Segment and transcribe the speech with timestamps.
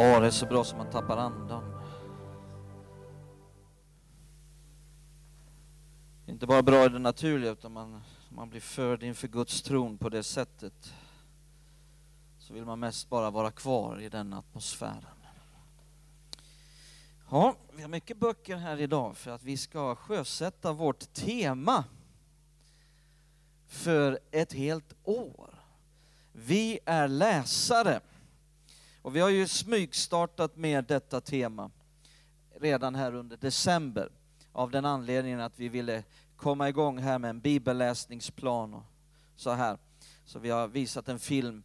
[0.00, 1.70] Ja, det är så bra som man tappar andan.
[6.24, 9.62] Det är inte bara bra i det naturliga, utan man, man blir förd inför Guds
[9.62, 10.94] tron på det sättet.
[12.38, 15.18] Så vill man mest bara vara kvar i den atmosfären.
[17.30, 21.84] Ja, vi har mycket böcker här idag för att vi ska sjösätta vårt tema
[23.66, 25.54] för ett helt år.
[26.32, 28.00] Vi är läsare.
[29.08, 31.70] Och vi har ju smygstartat med detta tema
[32.60, 34.12] redan här under december
[34.52, 36.04] av den anledningen att vi ville
[36.36, 38.82] komma igång här med en bibelläsningsplan och
[39.36, 39.78] så här.
[40.24, 41.62] Så vi har visat en film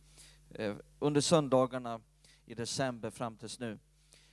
[0.49, 2.01] eh, under söndagarna
[2.45, 3.79] i december fram tills nu.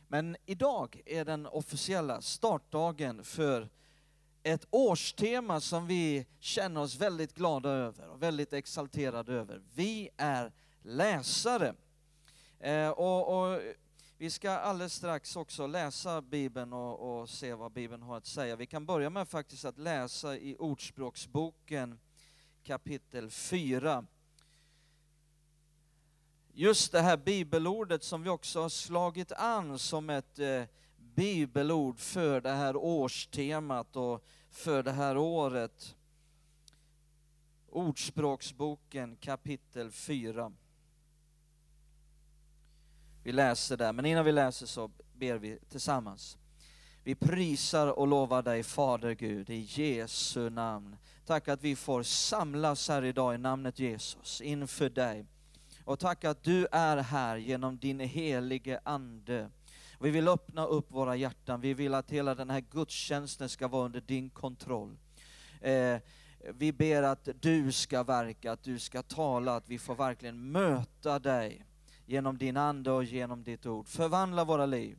[0.09, 3.69] Men idag är den officiella startdagen för
[4.43, 9.63] ett årstema som vi känner oss väldigt glada över och väldigt exalterade över.
[9.75, 11.75] Vi är läsare.
[12.61, 13.61] Eh, och, och,
[14.19, 18.57] vi ska alldeles strax också läsa Bibeln och, och, se vad Bibeln har att säga.
[18.57, 21.99] Vi kan börja med faktiskt att läsa i Ordspråksboken
[22.63, 24.07] kapitel 4.
[26.53, 30.63] Just det här bibelordet som vi också har slagit an som ett eh,
[30.97, 35.97] bibelord för det här årstemat och för det här året.
[37.69, 40.53] Ordspråksboken kapitel 4.
[43.23, 46.39] Vi läser där, men innan vi läser så ber vi tillsammans.
[47.05, 50.97] Vi prisar och lovar dig Fader Gud i Jesu namn.
[51.27, 55.27] Tack att vi får samlas här idag i namnet Jesus inför dig.
[55.85, 59.51] Och tack att du är här genom din helige Ande.
[60.01, 63.85] Vi vill öppna upp våra hjärtan, vi vill att hela den här gudstjänsten ska vara
[63.85, 64.97] under din kontroll.
[65.61, 65.97] Eh,
[66.55, 71.19] vi ber att du ska verka, att du ska tala, att vi får verkligen möta
[71.19, 71.65] dig
[72.11, 73.89] genom din Ande och genom ditt ord.
[73.89, 74.99] Förvandla våra liv.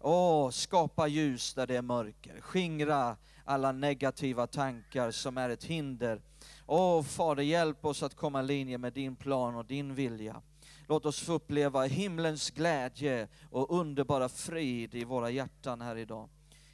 [0.00, 2.40] Åh, skapa ljus där det är mörker.
[2.40, 6.22] Skingra alla negativa tankar som är ett hinder.
[6.66, 10.42] Åh, Fader, hjälp oss att komma i linje med din plan och din vilja.
[10.88, 16.28] Låt oss få uppleva himlens glädje och underbara frid i våra hjärtan här idag.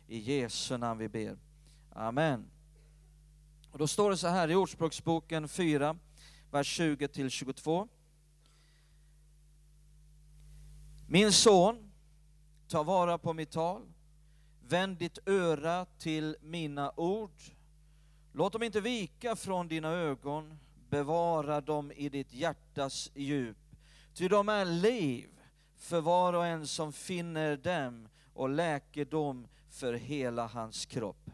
[0.06, 1.38] I Jesu namn vi ber.
[1.92, 2.50] Amen.
[3.70, 5.96] Och då står det så här i Ordspråksboken 4,
[6.50, 7.88] vers 20 till 22.
[11.12, 11.92] Min son,
[12.68, 13.82] ta vara på mitt tal,
[14.68, 17.40] vänd ditt öra till mina ord.
[18.32, 23.56] Låt dem inte vika från dina ögon, bevara dem i ditt hjärtas djup.
[24.14, 25.28] Ty de är liv
[25.76, 31.30] för var och en som finner dem och läkedom för hela hans kropp.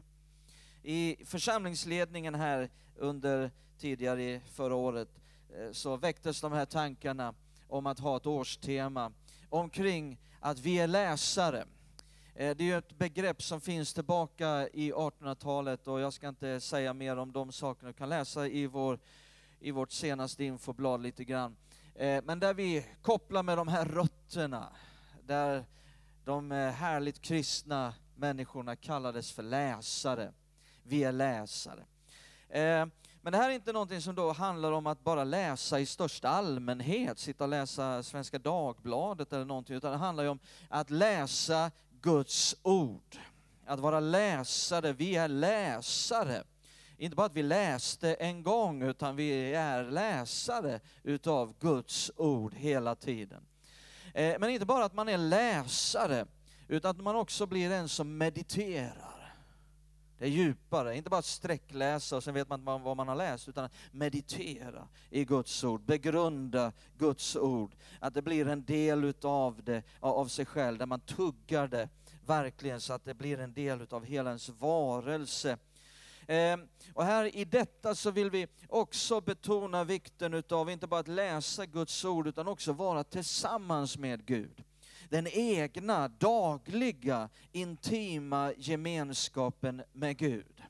[0.82, 5.20] I församlingsledningen här under tidigare förra året
[5.58, 7.34] eh, så väcktes de här tankarna
[7.68, 9.12] om att ha ett årstema
[9.50, 11.64] omkring att vi är läsare.
[12.34, 16.60] Eh, det är ju ett begrepp som finns tillbaka i 1800-talet och jag ska inte
[16.60, 17.88] säga mer om de sakerna.
[17.88, 18.98] Du kan läsa i, vår,
[19.60, 21.56] i vårt senaste infoblad lite grann.
[21.94, 24.72] Eh, men där vi kopplar med de här rötterna,
[25.22, 25.64] där
[26.24, 30.32] de eh, härligt kristna människorna kallades för läsare.
[30.82, 31.84] Vi är läsare.
[33.26, 36.28] Men det här är inte någonting som då handlar om att bara läsa i största
[36.28, 40.38] allmänhet, sitta och läsa Svenska Dagbladet eller någonting, utan det handlar ju om
[40.68, 41.70] att läsa
[42.00, 43.16] Guds ord.
[43.66, 46.42] Att vara läsare, vi är läsare.
[46.96, 52.94] Inte bara att vi läste en gång, utan vi är läsare utav Guds ord hela
[52.94, 53.42] tiden.
[54.14, 56.26] Eh, men inte bara att man är läsare,
[56.68, 59.15] utan att man också blir en som mediterar
[60.18, 63.48] det är djupare, inte bara att sträckläsa och sen vet man vad man har läst,
[63.48, 67.76] utan att meditera i Guds ord, begrunda Guds ord.
[68.00, 71.88] Att det blir en del utav det, av sig själv, där man tuggar det
[72.26, 75.58] verkligen så att det blir en del utav hela ens varelse.
[76.26, 81.08] Ehm, och här i detta så vill vi också betona vikten utav inte bara att
[81.08, 84.64] läsa Guds ord, utan också vara tillsammans med Gud
[85.10, 90.62] den egna, dagliga, intima gemenskapen med Gud.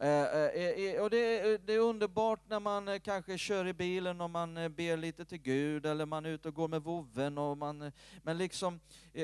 [0.00, 4.30] Eh, eh, eh, och det, det, är underbart när man kanske kör i bilen och
[4.30, 7.38] man ber lite till Gud eller man är ute och går med vovven.
[7.38, 7.92] Och man,
[8.22, 8.80] men liksom,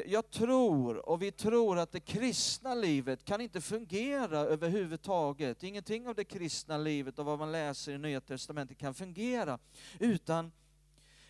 [0.06, 5.62] jag tror, och vi tror att det kristna livet kan inte fungera överhuvudtaget.
[5.62, 9.58] Ingenting av det kristna livet och vad man läser i Nya Testamentet kan fungera
[9.98, 10.52] utan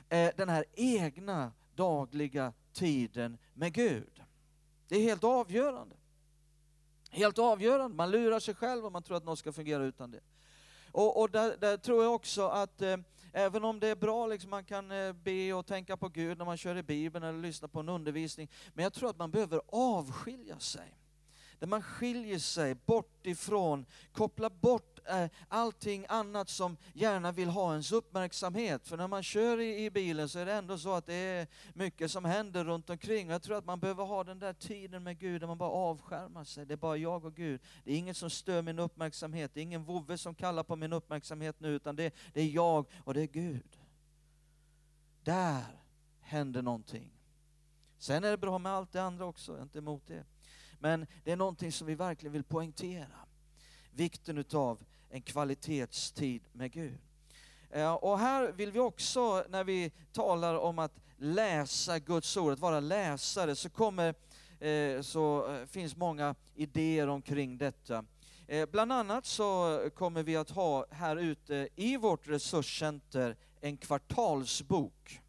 [0.08, 4.22] den här egna dagliga tiden med Gud.
[4.88, 5.96] Det är helt avgörande.
[7.10, 7.96] Helt avgörande.
[7.96, 10.20] Man lurar sig själv om man tror att något ska fungera utan det.
[10.92, 12.96] Och, och där, där, tror jag också att eh,
[13.32, 16.44] även om det är bra, liksom, man kan eh, be och tänka på Gud när
[16.44, 19.60] man kör i Bibeln eller lyssnar på en undervisning, men jag tror att man behöver
[19.66, 20.94] avskilja sig.
[21.58, 27.70] Där man skiljer sig bort ifrån, kopplar bort eh, allting annat som gärna vill ha
[27.70, 28.88] ens uppmärksamhet.
[28.88, 31.46] För när man kör i, i bilen så är det ändå så att det är
[31.74, 33.28] mycket som händer runt omkring.
[33.28, 35.70] Och jag tror att man behöver ha den där tiden med Gud där man bara
[35.70, 36.66] avskärmar sig.
[36.66, 37.60] Det är bara jag och Gud.
[37.84, 39.50] Det är ingen som stör min uppmärksamhet.
[39.54, 42.86] Det är ingen vovve som kallar på min uppmärksamhet nu, utan det, det är jag
[43.04, 43.78] och det är Gud.
[45.22, 45.64] Där
[46.20, 47.10] händer någonting.
[47.98, 50.24] Sen är det bra med allt det andra också, jag är inte emot det.
[50.78, 53.18] Men det är någonting som vi verkligen vill poängtera.
[53.96, 54.78] Vikten utav
[55.10, 56.98] en kvalitetstid med Gud.
[57.70, 62.58] Eh, och här vill vi också, när vi talar om att läsa Guds ord, att
[62.58, 64.14] vara läsare, så, kommer,
[64.60, 68.04] eh, så eh, finns många idéer omkring detta.
[68.70, 75.20] Bland annat så kommer vi att ha här ute i vårt resurscenter en kvartalsbok.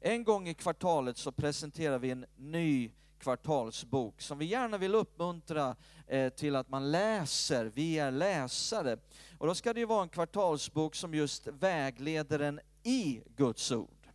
[0.00, 5.76] En gång i kvartalet så presenterar vi en ny kvartalsbok som vi gärna vill uppmuntra
[6.06, 7.64] eh, till att man läser.
[7.74, 8.98] Vi är läsare.
[9.38, 14.08] Och då ska det ju vara en kvartalsbok som just vägleder en i Guds ord.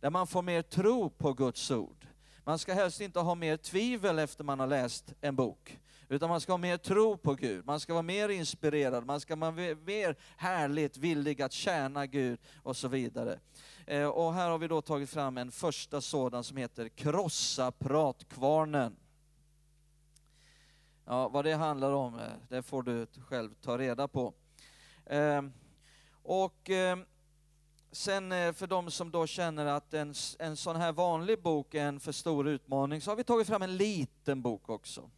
[0.00, 2.06] Där man får mer tro på Guds ord.
[2.44, 5.78] Man ska helst inte ha mer tvivel efter man har läst en bok,
[6.08, 9.36] utan man ska ha mer tro på Gud, man ska vara mer inspirerad, man ska
[9.36, 13.38] vara mer härligt villig att tjäna Gud och så vidare.
[13.90, 18.96] Eh, och här har vi då tagit fram en första sådan som heter Krossa pratkvarnen.
[21.04, 24.34] Ja, vad det handlar om, eh, det får du själv ta reda på.
[25.06, 25.52] Ehm,
[26.22, 27.04] och ehm,
[27.92, 31.86] sen eh, för de som då känner att en, en sån här vanlig bok är
[31.86, 35.10] en för stor utmaning, så har vi tagit fram en liten bok också.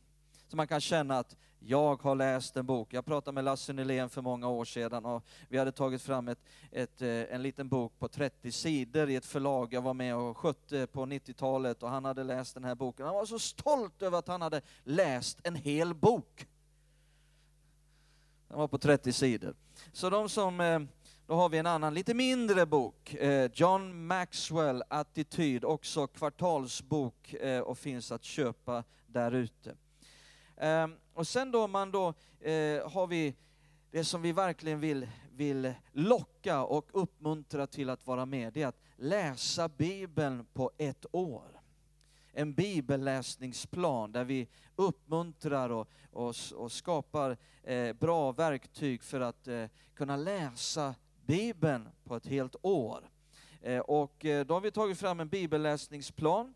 [0.49, 1.37] Så man kan känna att
[1.67, 2.93] jag har läst en bok.
[2.93, 6.39] Jag pratade med Lasse Nylén för många år sedan och vi hade tagit fram ett,
[6.71, 10.37] ett, eh, en liten bok på 30 sidor i ett förlag jag var med och
[10.37, 13.07] skötte på 90-talet och han hade läst den här boken.
[13.07, 16.47] Han var så stolt över att han hade läst en hel bok.
[18.49, 19.55] Den var på 30 sidor.
[19.93, 20.81] Så de som, eh,
[21.27, 27.79] då har vi en annan lite mindre bok, eh, John Maxwell Attityd, också kvartalsbok och
[27.79, 29.75] finns att köpa där ute.
[30.57, 32.09] Ehm, och sen då man då
[32.41, 33.35] eh, har vi
[33.91, 38.67] det som vi verkligen vill, vill locka och uppmuntra till att vara med, det är
[38.67, 41.61] att läsa Bibeln på ett år.
[42.33, 49.67] En bibelläsningsplan där vi uppmuntrar och, och, och skapar eh, bra verktyg för att eh,
[49.95, 50.95] kunna läsa
[51.27, 53.11] Bibeln på ett helt år.
[53.61, 56.55] Eh, och eh, då har vi tagit fram en bibelläsningsplan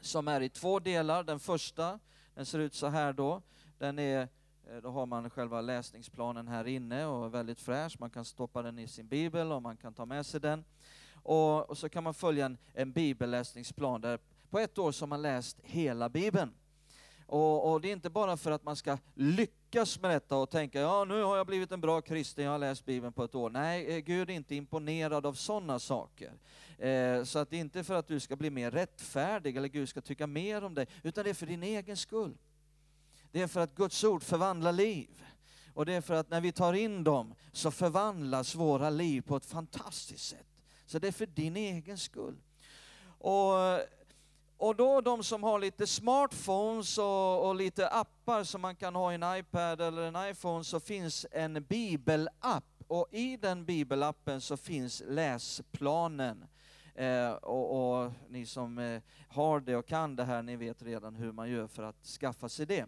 [0.00, 1.24] som är i två delar.
[1.24, 1.98] Den första
[2.40, 3.42] den ser ut så här då.
[3.78, 4.28] Den är,
[4.70, 7.96] eh, då har man själva läsningsplanen här inne och är väldigt fräsch.
[7.98, 10.64] Man kan stoppa den i sin bibel och man kan ta med sig den.
[11.14, 14.18] Och, och så kan man följa en, en bibelläsningsplan där
[14.50, 16.54] på ett år så har man läst hela bibeln.
[17.26, 20.80] Och, och, det är inte bara för att man ska lyckas med detta och tänka
[20.80, 23.50] ja nu har jag blivit en bra kristen, jag har läst Bibeln på ett år.
[23.50, 26.32] Nej, eh, Gud är inte imponerad av sådana saker.
[26.78, 29.88] Eh, så att det är inte för att du ska bli mer rättfärdig eller Gud
[29.88, 32.36] ska tycka mer om dig, utan det är för din egen skull.
[33.32, 35.24] Det är för att Guds ord förvandlar liv.
[35.74, 39.36] Och det är för att när vi tar in dem så förvandlas våra liv på
[39.36, 40.46] ett fantastiskt sätt.
[40.86, 42.36] Så det är för din egen skull.
[43.18, 43.54] Och
[44.60, 49.12] och då de som har lite smartphones och, och, lite appar som man kan ha
[49.12, 54.56] i en iPad eller en iPhone så finns en bibelapp och i den bibelappen så
[54.56, 56.44] finns läsplanen.
[56.94, 61.14] Eh, och, och, ni som eh, har det och kan det här, ni vet redan
[61.14, 62.86] hur man gör för att skaffa sig det.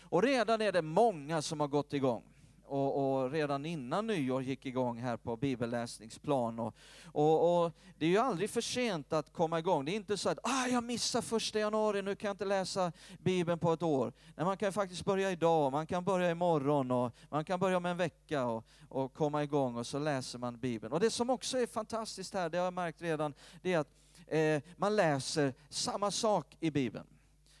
[0.00, 2.35] Och redan är det många som har gått igång
[2.66, 6.58] och, och, redan innan nyår gick igång här på bibelläsningsplan.
[6.58, 9.84] Och, och, och, det är ju aldrig för sent att komma igång.
[9.84, 12.92] Det är inte så att ah, jag missar första januari, nu kan jag inte läsa
[13.18, 14.12] Bibeln på ett år.
[14.36, 17.86] Nej, man kan faktiskt börja idag, man kan börja imorgon och man kan börja om
[17.86, 20.92] en vecka och, och komma igång och så läser man Bibeln.
[20.92, 23.90] Och det som också är fantastiskt här, det har jag märkt redan, det är att
[24.26, 27.06] eh, man läser samma sak i Bibeln.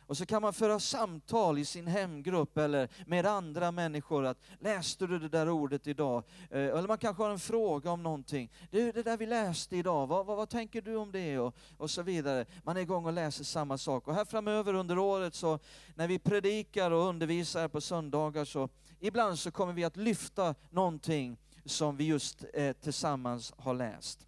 [0.06, 4.24] Och så kan man föra samtal i sin hemgrupp eller med andra människor.
[4.24, 6.24] att Läste du det där ordet idag?
[6.50, 8.50] Eh, eller man kanske har en fråga om någonting.
[8.70, 11.38] Du, det där vi läste idag, vad, vad, vad tänker du om det?
[11.38, 12.46] Och, och så vidare.
[12.62, 14.08] Man är igång och läser samma sak.
[14.08, 15.58] Och här framöver under året, så
[15.94, 18.68] när vi predikar och undervisar på söndagar, så
[19.00, 24.26] ibland så kommer vi att lyfta någonting som vi just eh, tillsammans har läst.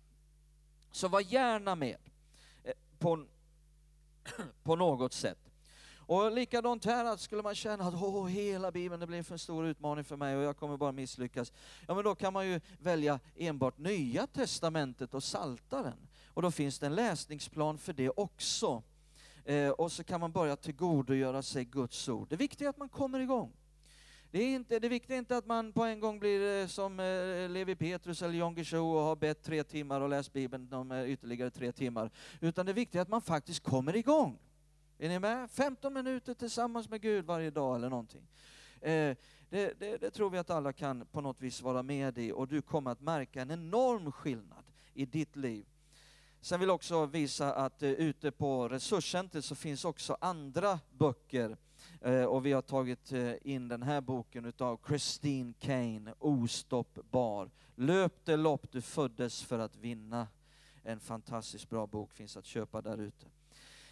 [0.93, 1.97] Så var gärna med
[2.65, 3.27] eh, på,
[4.63, 5.48] på något sätt.
[6.09, 9.67] Och likadant här, att skulle man känna att Åh, hela Bibeln det blir för stor
[9.67, 11.53] utmaning för mig och jag kommer bara misslyckas.
[11.87, 16.09] Ja, men då kan man ju välja enbart Nya Testamentet och Saltaren.
[16.27, 18.83] Och då finns det en läsningsplan för det också.
[19.45, 22.29] Eh, och så kan man börja tillgodogöra sig Guds ord.
[22.29, 23.53] Det viktiga är att man kommer igång.
[24.31, 27.01] Det, är inte, det viktiga är inte att man på en gång blir eh, som
[27.01, 30.93] eh, Levi Petrus eller John Guichou, och har bett tre timmar och läst Bibeln de
[30.93, 32.11] eh, ytterligare tre timmar.
[32.41, 34.39] Utan det viktiga är att man faktiskt kommer igång.
[35.01, 35.51] Är ni med?
[35.51, 38.29] 15 minuter tillsammans med Gud varje dag eller någonting.
[38.81, 39.17] Eh,
[39.51, 42.49] det, det, det, tror vi att alla kan på något vis vara med i och
[42.49, 44.65] du kommer att märka en enorm skillnad
[44.95, 45.67] i ditt liv.
[46.41, 51.57] Sen vill jag också visa att eh, ute på Resurscentret så finns också andra böcker
[52.01, 57.51] eh, och vi har tagit eh, in den här boken utav Christine Kane, Ostoppbar.
[57.75, 60.27] Löp det lopp du föddes för att vinna.
[60.83, 63.27] En fantastiskt bra bok finns att köpa där ute.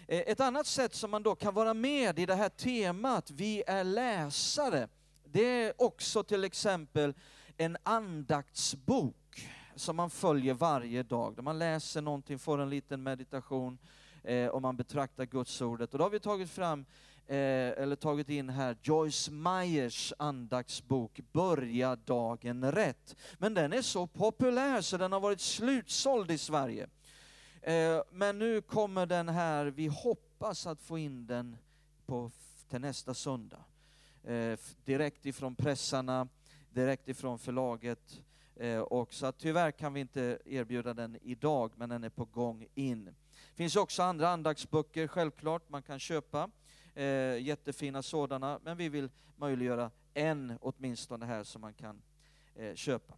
[0.08, 3.62] Eh, ett annat sätt som man då kan vara med i det här temat, vi
[3.66, 4.88] är läsare,
[5.24, 7.14] det är också till exempel
[7.56, 13.78] en andaktsbok som man följer varje dag, där man läser någonting, får en liten meditation
[14.22, 15.92] eh, och man betraktar Guds ordet.
[15.92, 16.86] Och då har vi tagit fram,
[17.26, 17.36] eh,
[17.82, 23.16] eller tagit in här, Joyce Meyers andaktsbok Börja dagen rätt.
[23.38, 26.88] Men den är så populär så den har varit slutsåld i Sverige.
[27.66, 31.56] Eh, men nu kommer den här, vi hoppas att få in den
[32.06, 32.30] på,
[32.68, 33.64] till nästa söndag.
[34.24, 36.28] Eh, direkt ifrån pressarna,
[36.70, 38.22] direkt ifrån förlaget.
[38.56, 42.24] Eh, och så att tyvärr kan vi inte erbjuda den idag, men den är på
[42.24, 43.04] gång in.
[43.04, 46.50] Det finns också andra andaktsböcker, självklart, man kan köpa.
[47.40, 52.02] jättefina sådana, men vi vill möjliggöra en åtminstone här som man kan
[52.74, 53.14] köpa.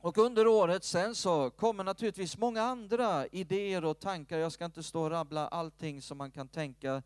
[0.00, 4.38] Och under året sen så kommer naturligtvis många andra idéer och tankar.
[4.38, 7.02] Jag ska inte stå och rabbla allting som man kan tänka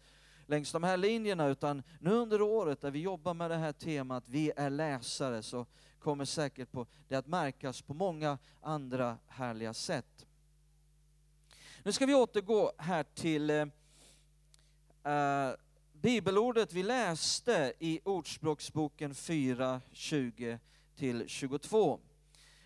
[0.46, 4.24] längs de här linjerna, utan nu under året där vi jobbar med det här temat,
[4.26, 5.66] vi är läsare, så
[5.98, 10.26] kommer säkert på det att märkas på många andra härliga sätt.
[11.82, 13.66] Nu ska vi återgå här till eh,
[15.12, 15.54] eh
[15.92, 20.58] bibelordet vi läste i Ordspråksboken 4, 20
[21.26, 22.00] 22.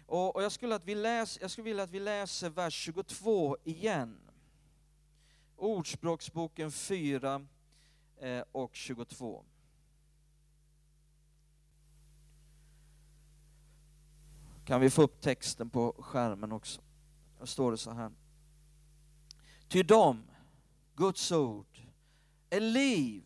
[0.07, 3.57] Och, och jag, skulle att vi läs, jag skulle vilja att vi läser vers 22
[3.65, 4.21] igen.
[5.57, 7.47] Ordspråksboken 4
[8.17, 9.45] eh, och 22.
[14.65, 16.81] Kan vi få upp texten på skärmen också?
[17.39, 18.13] Då står det så här.
[19.69, 20.23] Ty dem,
[20.95, 21.81] Guds ord,
[22.51, 23.23] är liv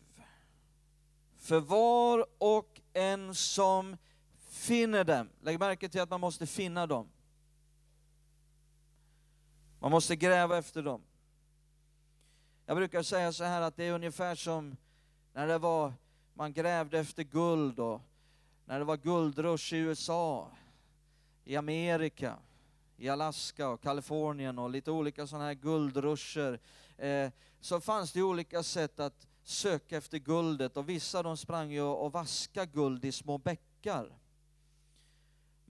[1.37, 3.97] för var och en som
[4.61, 5.29] finner dem.
[5.41, 7.07] Lägg märke till att man måste finna dem.
[9.79, 11.01] Man måste gräva efter dem.
[12.65, 14.77] Jag brukar säga så här att det är ungefär som
[15.33, 15.93] när det var,
[16.33, 18.01] man grävde efter guld och
[18.65, 20.51] när det var guldrush i USA,
[21.43, 22.37] i Amerika,
[22.97, 26.59] i Alaska och Kalifornien och lite olika sådana här guldruscher,
[26.97, 31.81] eh, så fanns det olika sätt att söka efter guldet och vissa de sprang ju
[31.81, 34.20] och vaskade guld i små bäckar.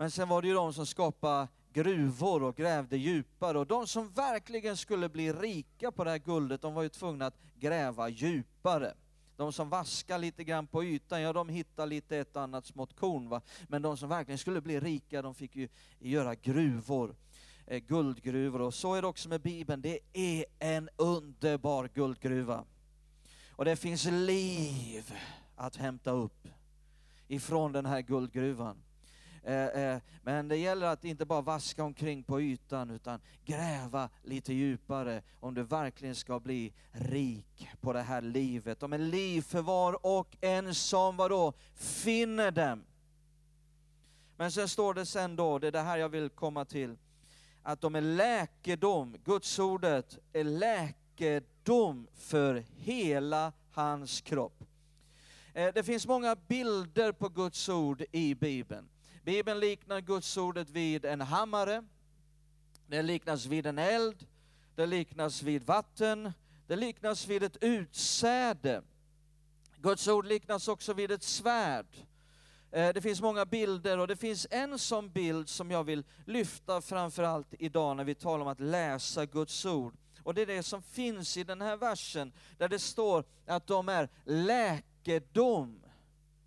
[0.02, 3.60] Men sen var det ju de som skapade gruvor och grävde djupare.
[3.60, 7.26] Och de som verkligen skulle bli rika på det här guldet, de var ju tvungna
[7.26, 8.94] att gräva djupare.
[9.36, 13.30] De som vaskar lite grann på ytan, ja de hittar lite ett annat smått korn.
[13.30, 13.42] Va?
[13.68, 15.68] Men de som verkligen skulle bli rika, de fick ju
[16.00, 17.16] göra gruvor,
[17.68, 18.62] eh, guldgruvor.
[18.62, 22.64] Och så är det också med Bibeln, det är en underbar guldgruva.
[23.52, 25.14] Och det finns liv
[25.56, 26.48] att hämta upp
[27.28, 28.78] ifrån den här guldgruvan.
[29.44, 34.54] Eh, eh, men det gäller att inte bara vaska omkring på ytan utan gräva lite
[34.54, 38.84] djupare om du verkligen ska bli rik på det här livet.
[38.84, 42.84] Om en liv för var och en som vadå, finner dem.
[44.38, 46.98] Men sen står det sen då, det är det här jag vill komma till,
[47.64, 54.64] att de är läkedom, Guds ordet är läkedom för hela hans kropp.
[55.54, 58.91] Eh, det finns många bilder på Guds ord i Bibeln.
[59.24, 61.84] Bibeln liknar Guds ordet vid en hammare,
[62.88, 64.28] det liknas vid en eld,
[64.76, 66.34] det liknas vid vatten,
[66.68, 68.82] det liknas vid ett utsäde
[69.82, 71.86] Guds ord liknas också vid ett svärd.
[72.72, 76.82] Eh, det finns många bilder och det finns en sån bild som jag vill lyfta
[76.82, 79.94] framförallt idag när vi talar om att läsa Guds ord.
[80.24, 83.90] Och det är det som finns i den här versen där det står att de
[83.90, 85.84] är läkedom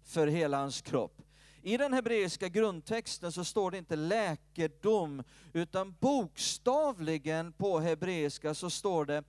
[0.04, 1.24] för hela hans kropp.
[1.66, 9.04] I den hebreiska grundtexten så står det inte läkedom, utan bokstavligen på hebreiska så står
[9.04, 9.25] det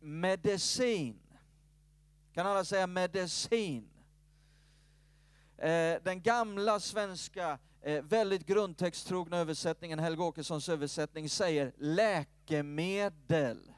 [0.00, 1.20] medicin.
[2.32, 3.90] Kan alla säga medicin?
[5.56, 13.72] Eh, den gamla svenska, eh, väldigt grundtexttrogna översättningen, Helge Åkessons översättning, säger läkemedel.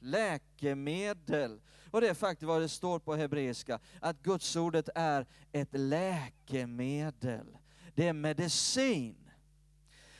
[0.00, 1.60] Läkemedel.
[1.90, 7.58] Och det är faktiskt vad det står på hebreiska, att gudsordet är ett läkemedel.
[7.94, 9.30] Det är medicin.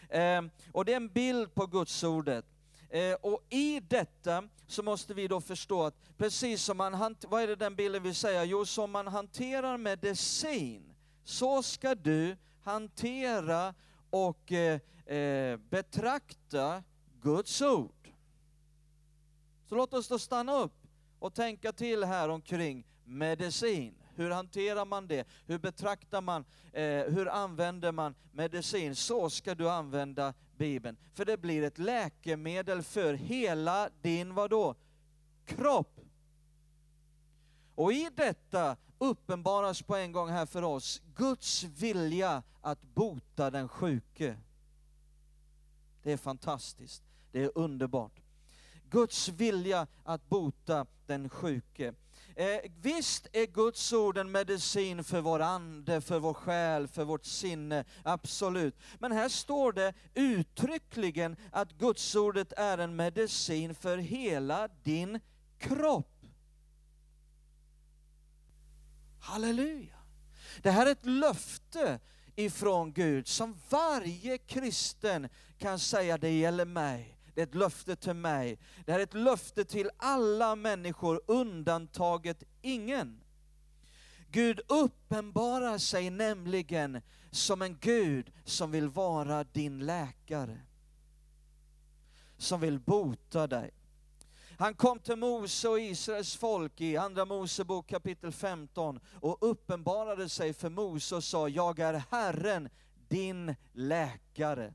[0.09, 2.45] Eh, Och det är en bild på gudsordet.
[2.89, 7.47] Eh, Och i detta så måste vi då förstå att precis som man, vad är
[7.47, 8.45] det den bilden vill säga?
[8.45, 13.75] Jo, som man hanterar medicin, så ska du hantera
[14.11, 16.83] och eh, eh betrakta
[17.23, 18.09] Guds ord.
[19.69, 20.80] Så låt oss då stanna upp
[21.21, 23.95] och tänka till här omkring medicin.
[24.15, 25.29] Hur hanterar man det?
[25.47, 28.97] Hur betraktar man, eh, hur använder man medicin?
[28.97, 30.97] Så ska du använda Bibeln.
[31.15, 34.75] För det blir ett läkemedel för hela din, vadå?
[35.45, 36.01] Kropp.
[37.75, 43.69] Och i detta uppenbaras på en gång här för oss Guds vilja att bota den
[43.69, 44.37] sjuke.
[46.03, 47.03] Det är fantastiskt.
[47.33, 48.21] Det är underbart.
[48.91, 51.95] Guds vilja att bota den sjuke.
[52.37, 57.25] Eh, visst är Guds ord en medicin för vår ande, för vår själ, för vårt
[57.25, 58.77] sinne, absolut.
[58.99, 65.21] Men här står det uttryckligen att Guds ordet är en medicin för hela din
[65.59, 66.07] kropp.
[69.21, 69.97] Halleluja!
[70.63, 72.01] Det här är ett löfte
[72.37, 75.29] ifrån Gud som varje kristen
[75.59, 77.20] kan säga, det gäller mig.
[77.41, 78.59] Det är ett löfte till mig.
[78.85, 83.21] Det här är ett löfte till alla människor, undantaget ingen.
[84.31, 90.61] Gud uppenbarar sig nämligen som en Gud som vill vara din läkare.
[92.37, 93.71] Som vill bota dig.
[94.59, 100.53] Han kom till Mose och Israels folk i Andra Mosebok kapitel 15 och uppenbarade sig
[100.53, 102.69] för Mose och sa, jag är Herren,
[103.09, 104.75] din läkare.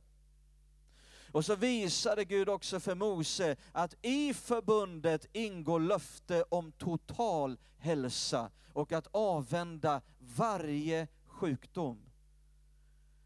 [1.35, 8.51] Och så visade Gud också för Mose att i förbundet ingår löfte om total hälsa
[8.73, 11.99] och att avvända varje sjukdom.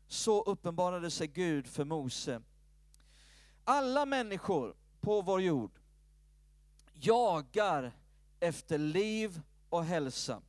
[0.08, 2.42] Så uppenbarade sig Gud för Mose.
[3.64, 5.80] Alla människor på vår jord
[6.94, 7.92] jagar
[8.40, 10.42] efter liv och hälsa.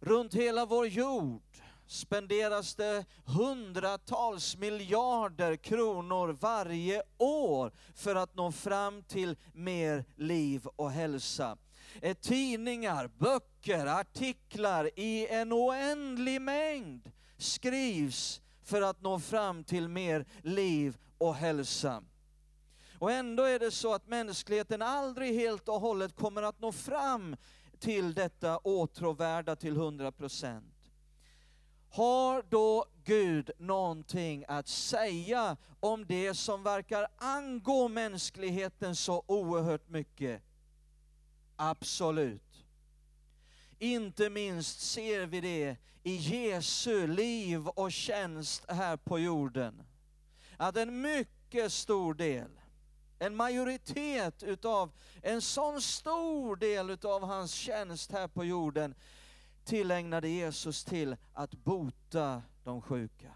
[0.00, 1.42] Runt hela vår jord
[1.86, 10.90] spenderas det hundratals miljarder kronor varje år för att nå fram till mer liv och
[10.90, 11.56] hälsa.
[12.02, 20.26] Eh, tidningar, böcker, artiklar i en oändlig mängd skrivs för att nå fram till mer
[20.42, 22.02] liv och hälsa.
[22.98, 27.36] Och ändå är det så att mänskligheten aldrig helt och hållet kommer att nå fram
[27.78, 30.73] till detta åtråvärda till 100 procent.
[31.94, 40.42] Har då Gud någonting att säga om det som verkar angå mänskligheten så oerhört mycket?
[41.56, 42.64] Absolut.
[43.78, 49.82] Inte minst ser vi det i Jesu liv och tjänst här på jorden.
[50.56, 52.50] Att en mycket stor del,
[53.18, 58.94] en majoritet utav, en sån stor del utav hans tjänst här på jorden
[59.64, 63.32] tillägnade Jesus till att bota de sjuka.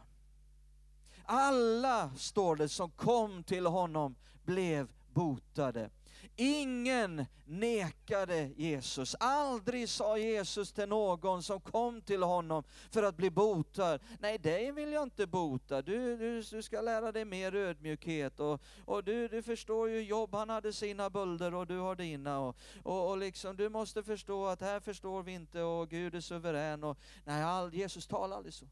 [1.25, 5.91] Alla, står det, som kom till honom blev botade.
[6.37, 9.17] Ingen nekade Jesus.
[9.21, 14.73] Aldrig sa Jesus till någon som kom till honom för att bli botad, nej dig
[14.73, 19.29] vill jag inte bota, du, du, du ska lära dig mer ödmjukhet och, och du,
[19.29, 23.19] du förstår ju Jobb, han hade sina bölder och du har dina och, och, och
[23.19, 27.43] liksom du måste förstå att här förstår vi inte och Gud är suverän och nej,
[27.43, 28.67] all, Jesus talar aldrig så.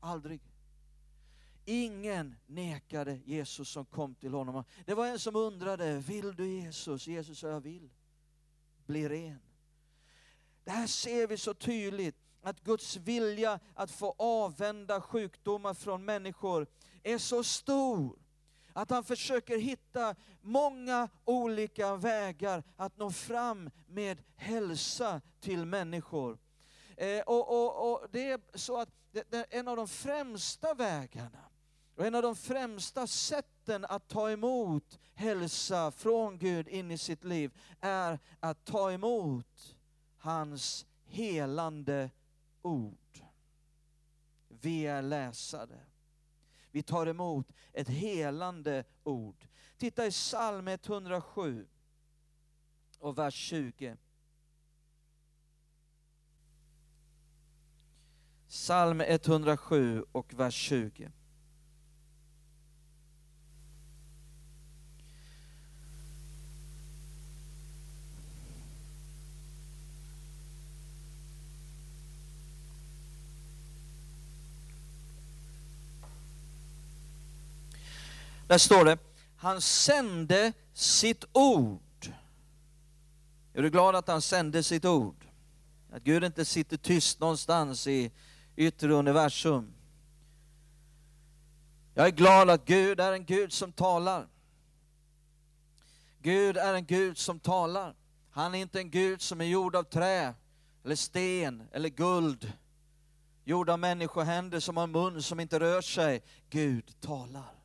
[0.00, 0.40] Aldrig.
[1.68, 4.64] Ingen nekade Jesus som kom till honom.
[4.84, 7.06] Det var en som undrade, vill du Jesus?
[7.06, 7.90] Jesus sa, jag vill.
[8.86, 9.38] Bli ren.
[10.64, 16.66] Det här ser vi så tydligt, att Guds vilja att få avvända sjukdomar från människor
[17.02, 18.18] är så stor
[18.72, 26.38] att han försöker hitta många olika vägar att nå fram med hälsa till människor.
[26.96, 30.74] Eh, och, och, och Det är så att det, det är en av de främsta
[30.74, 31.48] vägarna
[31.96, 37.24] och en av de främsta sätten att ta emot hälsa från Gud in i sitt
[37.24, 39.76] liv är att ta emot
[40.18, 42.10] hans helande
[42.62, 43.20] ord.
[44.48, 45.80] Vi är läsare.
[46.70, 49.46] Vi tar emot ett helande ord.
[49.76, 51.66] Titta i psalm 107
[52.98, 53.96] och vers 20.
[58.48, 61.12] Psalm 107 och vers 20.
[78.46, 78.98] Där står det,
[79.36, 82.12] han sände sitt ord.
[83.54, 85.24] Är du glad att han sände sitt ord?
[85.92, 88.12] Att Gud inte sitter tyst någonstans i
[88.56, 89.72] yttre universum.
[91.94, 94.28] Jag är glad att Gud är en Gud som talar.
[96.22, 97.94] Gud är en Gud som talar.
[98.30, 100.34] Han är inte en Gud som är gjord av trä,
[100.84, 102.52] eller sten, eller guld.
[103.44, 106.22] Gjord av människohänder som har en mun som inte rör sig.
[106.50, 107.55] Gud talar.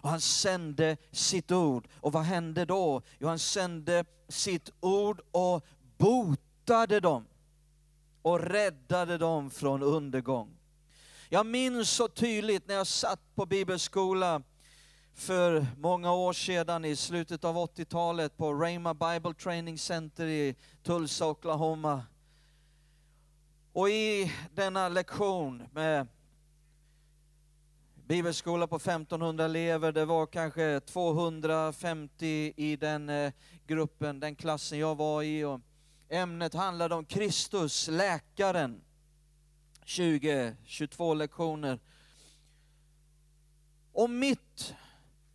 [0.00, 1.88] Och han sände sitt ord.
[2.00, 3.02] Och vad hände då?
[3.18, 5.64] Jo, han sände sitt ord och
[5.96, 7.26] botade dem
[8.22, 10.58] och räddade dem från undergång.
[11.28, 14.42] Jag minns så tydligt när jag satt på bibelskola
[15.14, 21.26] för många år sedan i slutet av 80-talet på Rhema Bible Training Center i Tulsa,
[21.26, 22.02] Oklahoma.
[23.72, 26.06] Och i denna lektion med
[28.08, 33.32] bibelskola på 1500 elever, det var kanske 250 i den eh,
[33.66, 35.44] gruppen, den klassen jag var i.
[35.44, 35.60] Och
[36.08, 38.80] ämnet handlade om Kristus, läkaren.
[39.84, 41.80] 20-22 lektioner.
[43.92, 44.74] Och mitt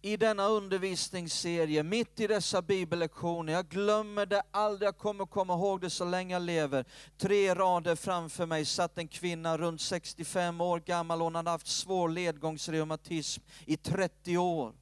[0.05, 3.53] i denna undervisningsserie, mitt i dessa bibellektioner.
[3.53, 6.85] Jag glömmer det aldrig, jag kommer komma ihåg det så länge jag lever.
[7.17, 12.09] Tre rader framför mig satt en kvinna runt 65 år gammal, hon hade haft svår
[12.09, 14.73] ledgångsreumatism i 30 år.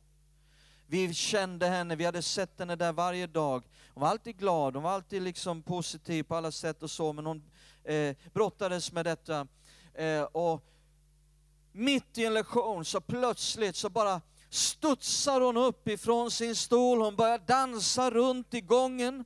[0.87, 3.63] Vi kände henne, vi hade sett henne där varje dag.
[3.93, 7.25] Hon var alltid glad, hon var alltid liksom positiv på alla sätt och så, men
[7.25, 7.43] hon
[7.83, 9.47] eh, brottades med detta.
[9.93, 10.65] Eh, och
[11.71, 14.21] mitt i en lektion så plötsligt så bara
[14.53, 19.25] studsar hon upp ifrån sin stol, hon börjar dansa runt i gången.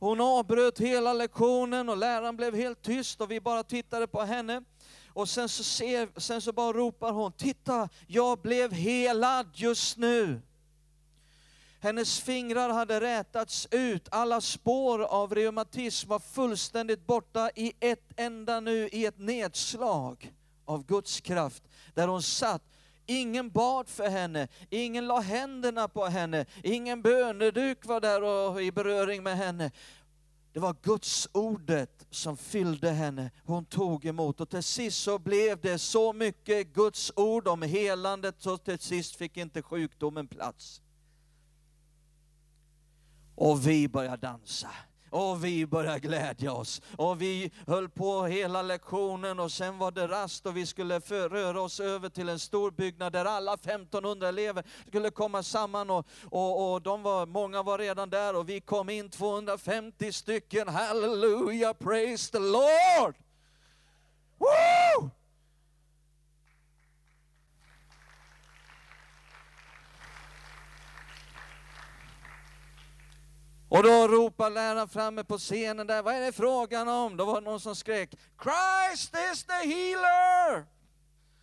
[0.00, 4.62] Hon avbröt hela lektionen och läraren blev helt tyst och vi bara tittade på henne.
[5.08, 10.40] Och sen så, ser, sen så bara ropar hon, titta, jag blev helad just nu.
[11.80, 18.60] Hennes fingrar hade rätats ut, alla spår av reumatism var fullständigt borta i ett enda
[18.60, 21.62] nu, i ett nedslag av Guds kraft.
[21.94, 22.62] Där hon satt
[23.06, 28.72] Ingen bad för henne, ingen la händerna på henne, ingen böneduk var där och i
[28.72, 29.70] beröring med henne.
[30.52, 33.30] Det var Guds ordet som fyllde henne.
[33.44, 38.34] Hon tog emot och till sist så blev det så mycket Guds ord om helandet
[38.38, 40.82] så till sist fick inte sjukdomen plats.
[43.34, 44.70] Och vi började dansa.
[45.12, 46.82] Och vi började glädja oss.
[46.96, 51.60] Och vi höll på hela lektionen och sen var det rast och vi skulle röra
[51.60, 56.72] oss över till en stor byggnad där alla 1500 elever skulle komma samman och, och,
[56.72, 60.68] och de var, många var redan där och vi kom in 250 stycken.
[60.68, 63.14] Halleluja, praise the Lord!
[64.38, 65.10] Woo!
[73.72, 77.16] Och då ropar läraren framme på scenen där, vad är det frågan om?
[77.16, 80.66] Då var det någon som skrek, Christ is the healer!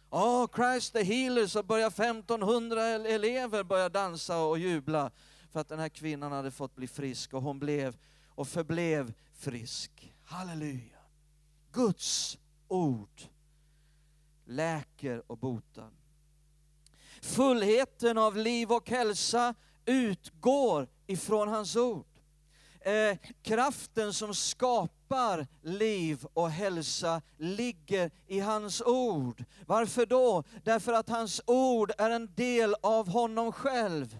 [0.09, 5.11] Åh, oh, Christ the healer, så börjar 1500 elever börja dansa och jubla
[5.51, 7.97] för att den här kvinnan hade fått bli frisk och hon blev
[8.35, 10.13] och förblev frisk.
[10.23, 10.99] Halleluja!
[11.71, 12.37] Guds
[12.67, 13.21] ord
[14.45, 15.91] läker och botar.
[17.21, 22.08] Fullheten av liv och hälsa utgår ifrån hans ord
[22.89, 29.43] eh, kraften som skapar liv och hälsa ligger i hans ord.
[29.65, 30.43] Varför då?
[30.63, 34.17] Därför att hans ord är en del av honom själv.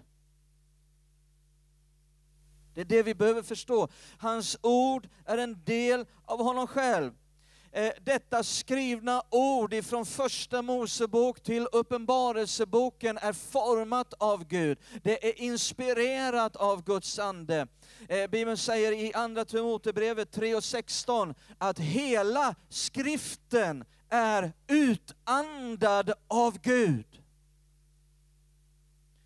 [2.74, 3.88] Det är det vi behöver förstå.
[4.18, 7.14] Hans ord är en del av honom själv.
[7.72, 14.78] Eh, detta skrivna ord ifrån första Mosebok till Uppenbarelseboken är format av Gud.
[15.04, 17.68] Det är inspirerat av Guds ande.
[18.08, 26.60] Eh, Bibeln säger i Andra Timoteusbrevet 3 och 16 att hela skriften är utandad av
[26.62, 27.06] Gud.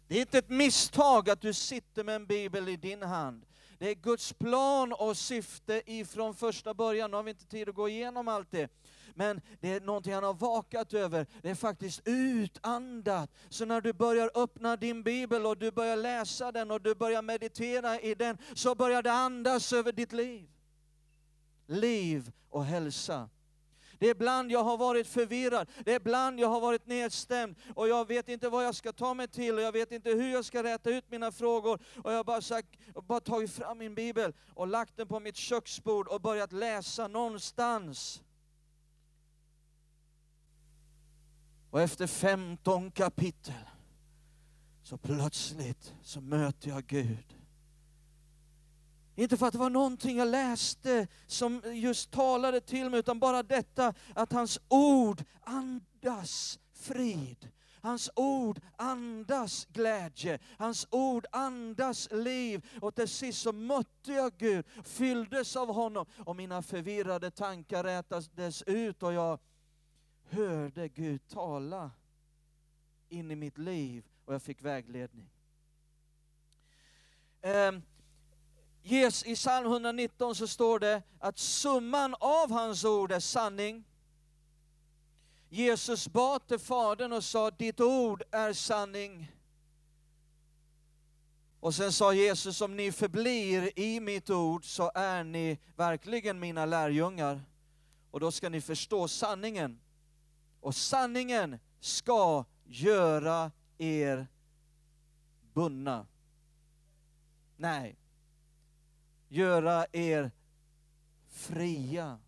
[0.08, 3.46] Det är inte ett misstag att du sitter med en bibel i din hand.
[3.84, 7.12] Det är Guds plan och syfte ifrån första början.
[7.12, 8.72] Nu har vi inte tid att gå igenom allt det.
[9.14, 11.28] Men det är någonting han har vakat över.
[11.42, 13.32] Det är faktiskt utandat.
[13.50, 17.22] Så när du börjar öppna din bibel och du börjar läsa den och du börjar
[17.22, 20.50] meditera i den, så börjar det andas över ditt liv.
[21.68, 23.30] Liv och hälsa.
[24.04, 27.88] Det är ibland jag har varit förvirrad, det är ibland jag har varit nedstämd och
[27.88, 30.46] jag vet inte vad jag ska ta mig till och jag vet inte hur jag
[30.46, 31.80] ska räta ut mina frågor.
[32.04, 32.70] Och jag har bara, sagt,
[33.08, 38.22] bara tagit fram min bibel och lagt den på mitt köksbord och börjat läsa någonstans.
[41.70, 43.54] Och efter 15 kapitel
[44.84, 47.43] så plötsligt så möter jag Gud.
[49.16, 53.44] Inte för att det var någonting jag läste som just talade till mig, utan bara
[53.44, 57.50] detta att hans ord andas frid.
[57.82, 62.66] Hans ord andas glädje, hans ord andas liv.
[62.82, 68.62] Och till sist så mötte jag Gud, fylldes av honom och mina förvirrade tankar rätades
[68.62, 69.40] ut och jag
[70.30, 71.92] hörde Gud tala
[73.10, 75.30] in i mitt liv och jag fick vägledning.
[77.42, 77.82] Um,
[78.84, 83.84] i psalm 119 så står det att summan av hans ord är sanning.
[85.50, 89.32] Jesus bad till Fadern och sa, ditt ord är sanning.
[91.60, 96.66] Och sen sa Jesus, om ni förblir i mitt ord så är ni verkligen mina
[96.66, 97.42] lärjungar.
[98.12, 99.80] Och då ska ni förstå sanningen.
[100.60, 104.28] Och sanningen ska göra er
[105.54, 106.08] bundna.
[107.58, 107.98] Nej,
[109.34, 110.32] göra er
[111.28, 112.20] fria.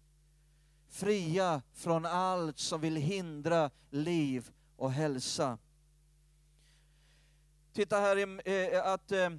[0.88, 5.58] Fria från allt som vill hindra liv och hälsa.
[7.74, 8.42] Titta här i,
[8.74, 9.32] eh, att, eh,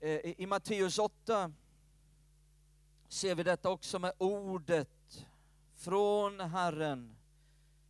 [0.00, 1.52] eh, i Matteus 8
[3.08, 5.26] ser vi detta också med ordet
[5.74, 7.16] från Herren,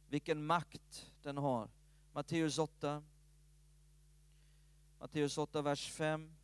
[0.09, 1.69] vilken makt den har.
[2.13, 3.03] Matteus 8,
[4.99, 6.38] Matteus 8, vers 5.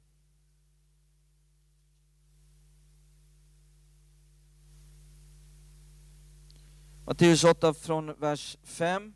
[7.07, 9.15] Matteus 8 från vers 5.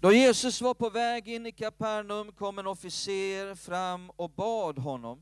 [0.00, 5.20] Då Jesus var på väg in i Kapernaum kom en officer fram och bad honom.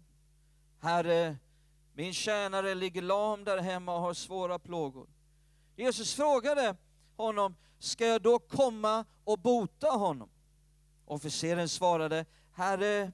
[0.80, 1.36] Herre,
[1.94, 5.08] min tjänare ligger lam där hemma och har svåra plågor.
[5.76, 6.76] Jesus frågade
[7.16, 10.28] honom, ska jag då komma och bota honom?
[11.04, 13.12] Officeren svarade, Herre,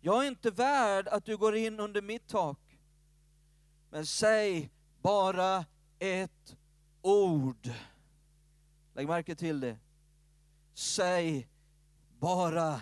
[0.00, 2.78] jag är inte värd att du går in under mitt tak.
[3.90, 4.70] Men säg
[5.02, 5.64] bara
[5.98, 6.56] ett
[7.02, 7.70] ord.
[8.94, 9.78] Lägg märke till det.
[10.74, 11.48] Säg
[12.18, 12.80] bara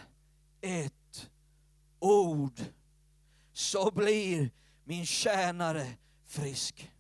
[0.61, 1.31] ett
[1.99, 2.61] ord,
[3.53, 4.51] så blir
[4.85, 5.87] min tjänare
[6.27, 6.93] frisk.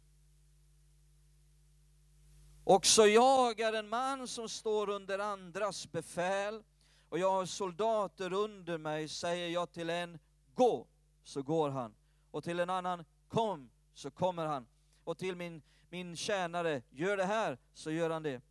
[2.64, 6.62] Också jag är en man som står under andras befäl
[7.08, 9.08] och jag har soldater under mig.
[9.08, 10.18] Säger jag till en
[10.54, 10.86] gå,
[11.24, 11.94] så går han.
[12.30, 14.66] Och till en annan kom, så kommer han
[15.08, 18.42] och till min, min tjänare, gör det här, så gör han det.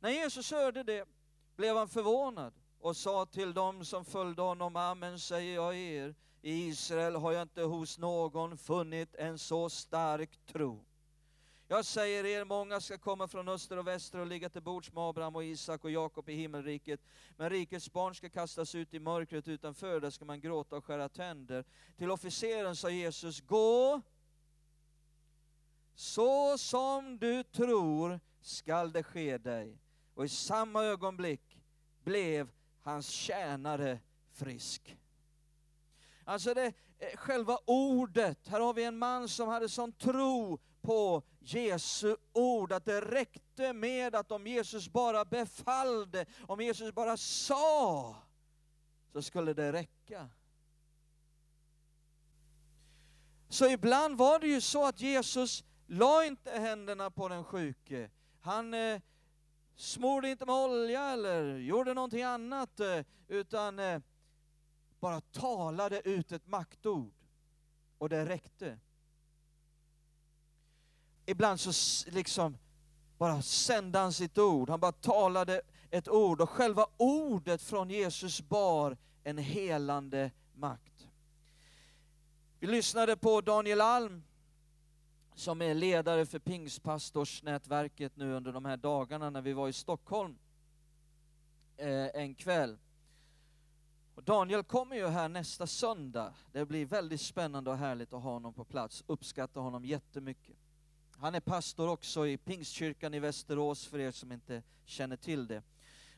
[0.00, 1.08] När Jesus hörde det
[1.56, 6.66] blev han förvånad och sa till dem som följde honom, Amen säger jag er, i
[6.66, 10.84] Israel har jag inte hos någon funnit en så stark tro.
[11.68, 15.04] Jag säger er, många ska komma från öster och väster och ligga till bords med
[15.04, 17.00] Abraham och Isak och Jakob i himmelriket.
[17.36, 21.08] Men rikets barn ska kastas ut i mörkret utanför, där ska man gråta och skära
[21.08, 21.64] tänder.
[21.96, 24.02] Till officeren sa Jesus, gå
[25.96, 29.78] så som du tror skall det ske dig.
[30.14, 31.58] Och i samma ögonblick
[32.04, 33.98] blev hans tjänare
[34.32, 34.96] frisk.
[36.24, 41.22] Alltså det, eh, själva ordet, här har vi en man som hade sån tro på
[41.40, 48.16] Jesu ord, att det räckte med att om Jesus bara befallde, om Jesus bara sa,
[49.12, 50.28] så skulle det räcka.
[53.48, 58.10] Så ibland var det ju så att Jesus La inte händerna på den sjuke.
[58.40, 59.00] Han eh,
[59.76, 64.00] smorde inte med olja eller gjorde någonting annat, eh, utan eh,
[65.00, 67.12] bara talade ut ett maktord.
[67.98, 68.78] Och det räckte.
[71.26, 72.58] ibland så liksom
[73.18, 74.70] bara sände han sitt ord.
[74.70, 81.08] Han bara talade ett ord och själva ordet från Jesus bar en helande makt.
[82.60, 84.22] Vi lyssnade på Daniel Alm
[85.36, 90.38] som är ledare för Pingstpastorsnätverket nu under de här dagarna när vi var i Stockholm
[91.76, 92.78] eh, en kväll.
[94.14, 96.34] Och Daniel kommer ju här nästa söndag.
[96.52, 99.04] Det blir väldigt spännande och härligt att ha honom på plats.
[99.06, 100.56] Uppskattar honom jättemycket.
[101.18, 105.62] Han är pastor också i Pingstkyrkan i Västerås för er som inte känner till det.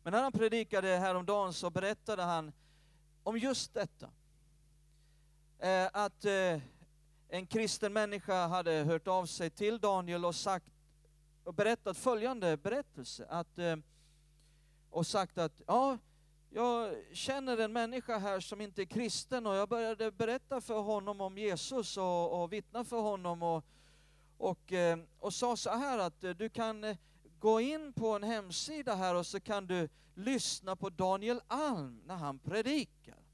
[0.02, 2.52] Men när han predikade häromdagen så berättade han
[3.22, 4.10] om just detta.
[5.58, 6.60] Eh, att eh,
[7.28, 10.66] en kristen människa hade hört av sig till Daniel och sagt
[11.44, 13.26] och berättat följande berättelse.
[13.30, 13.76] Att, eh,
[14.90, 15.98] och sagt att ja,
[16.50, 21.20] jag känner en människa här som inte är kristen och jag började berätta för honom
[21.20, 23.64] om Jesus och, och vittna för honom och,
[24.38, 26.96] och, eh, och sa så här att eh, du kan
[27.38, 32.16] gå in på en hemsida här och så kan du lyssna på Daniel Alm när
[32.16, 33.27] han predikar.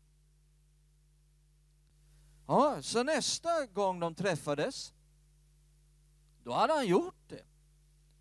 [2.47, 4.93] Ja, så nästa gång de träffades,
[6.43, 7.45] då hade han gjort det.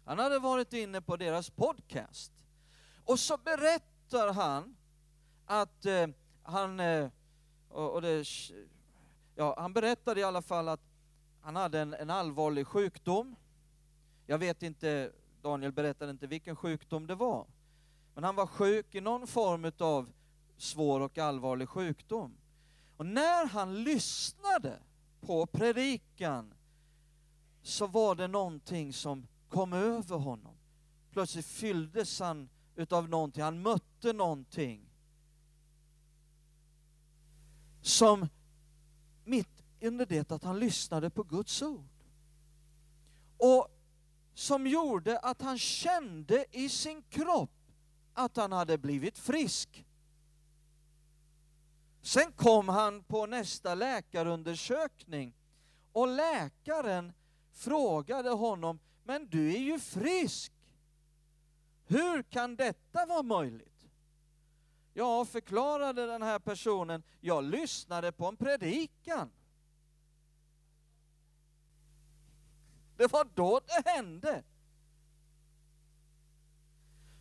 [0.05, 2.31] Han hade varit inne på deras podcast.
[3.05, 4.75] Och så berättar han
[5.45, 6.07] att eh,
[6.43, 7.09] han, eh,
[7.69, 8.25] och, och det,
[9.35, 10.81] ja, han berättade i alla fall att
[11.41, 13.35] han hade en, en allvarlig sjukdom.
[14.25, 17.47] Jag vet inte, Daniel berättade inte vilken sjukdom det var.
[18.13, 20.09] Men han var sjuk i någon form av
[20.57, 22.37] svår och allvarlig sjukdom.
[22.97, 24.79] Och när han lyssnade
[25.21, 26.53] på predikan
[27.61, 30.55] så var det någonting som kom över honom.
[31.11, 34.89] Plötsligt fylldes han utav någonting, han mötte någonting
[37.81, 38.27] som
[39.23, 41.89] mitt under det att han lyssnade på Guds ord.
[43.37, 43.67] Och
[44.33, 47.71] som gjorde att han kände i sin kropp
[48.13, 49.85] att han hade blivit frisk.
[52.03, 55.33] Sen kom han på nästa läkarundersökning
[55.91, 57.13] och läkaren
[57.51, 60.53] frågade honom, men du är ju frisk.
[61.85, 63.87] Hur kan detta vara möjligt?
[64.93, 69.31] Ja, förklarade den här personen, jag lyssnade på en predikan.
[72.97, 74.43] Det var då det hände.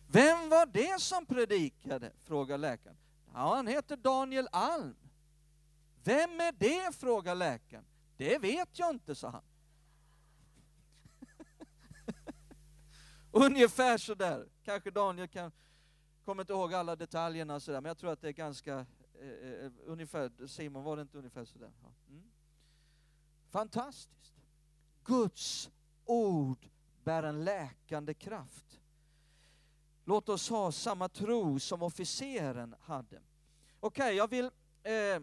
[0.07, 2.11] Vem var det som predikade?
[2.23, 2.97] frågar läkaren.
[3.33, 4.95] Ja, han heter Daniel Alm.
[6.03, 6.95] Vem är det?
[6.95, 7.85] frågar läkaren.
[8.17, 9.43] Det vet jag inte, sa han.
[13.45, 14.49] Ungefär så där.
[14.63, 15.51] Kanske Daniel kan,
[16.25, 18.85] kommer inte ihåg alla detaljerna sådär, men jag tror att det är ganska,
[19.19, 21.71] eh, eh ungefär, Simon var det inte ungefär sådär?
[21.81, 21.91] Ja.
[22.09, 22.31] Mm.
[23.49, 24.33] Fantastiskt.
[25.03, 25.69] Guds
[26.05, 26.69] ord
[27.03, 28.79] bär en läkande kraft.
[30.05, 33.21] Låt oss ha samma tro som officeren hade.
[33.79, 34.45] Okej, okay, jag vill
[34.83, 35.21] eh,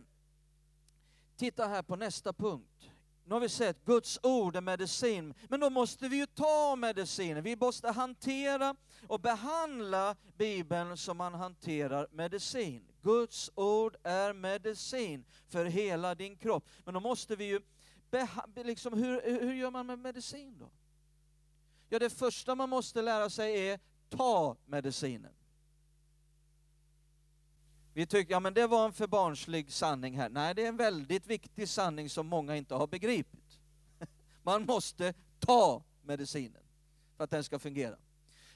[1.36, 2.90] titta här på nästa punkt.
[3.24, 7.42] Nu har vi sett Guds ord är medicin, men då måste vi ju ta medicinen.
[7.42, 8.76] Vi måste hantera
[9.08, 12.92] och behandla Bibeln som man hanterar medicin.
[13.02, 16.64] Guds ord är medicin för hela din kropp.
[16.84, 17.60] Men då måste vi ju,
[18.54, 20.70] liksom, hur, hur gör man med medicin då?
[21.88, 23.80] Ja, det första man måste lära sig är
[24.10, 25.32] ta medicinen.
[27.92, 30.28] Vi tycker, ja men det var en för barnslig sanning här.
[30.28, 33.58] Nej, det är en väldigt viktig sanning som många inte har begripit.
[34.42, 36.62] Man måste ta medicinen
[37.16, 37.96] för att den ska fungera.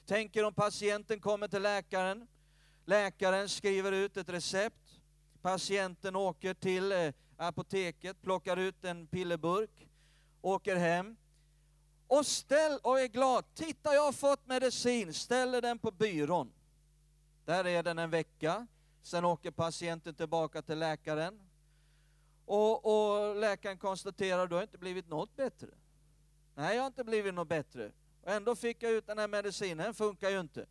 [0.05, 2.27] Tänk er om patienten kommer till läkaren,
[2.85, 5.01] läkaren skriver ut ett recept,
[5.41, 9.89] patienten åker till eh, apoteket, plockar ut en pillerburk,
[10.41, 11.15] åker hem,
[12.07, 13.45] och ställ och är glad.
[13.53, 15.13] Titta, jag har fått medicin.
[15.13, 16.53] Ställer den på byrån.
[17.45, 18.67] Där är den en vecka.
[19.01, 21.39] Sen åker patienten tillbaka till läkaren.
[22.45, 25.67] Och, och läkaren konstaterar, du har inte blivit något bättre.
[26.55, 27.91] Nej, jag har inte blivit något bättre.
[28.23, 30.65] Och ändå fick jag ut den här medicinen, den funkar ju inte.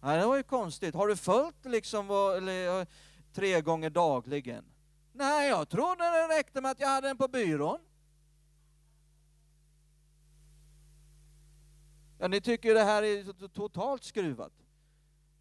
[0.00, 0.94] Nej, det var ju konstigt.
[0.94, 2.86] Har du följt liksom vad, eller, eh,
[3.32, 4.64] tre gånger dagligen?
[5.12, 7.78] Nej, jag trodde det räckte med att jag hade den på byrån.
[12.18, 14.52] Ja, ni tycker det här är totalt skruvat.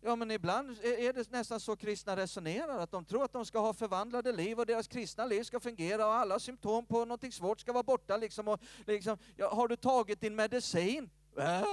[0.01, 3.59] Ja, men ibland är det nästan så kristna resonerar, att de tror att de ska
[3.59, 7.59] ha förvandlade liv och deras kristna liv ska fungera och alla symptom på någonting svårt
[7.59, 8.17] ska vara borta.
[8.17, 11.09] Liksom, och, liksom, ja, har du tagit din medicin?
[11.37, 11.63] Äh?